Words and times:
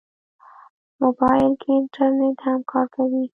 موبایل 1.01 1.51
کې 1.61 1.69
انټرنیټ 1.79 2.37
هم 2.47 2.59
کار 2.71 2.85
کوي. 2.95 3.23